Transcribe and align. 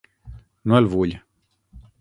No 0.71 0.79
el 0.83 0.89
vull. 0.95 1.15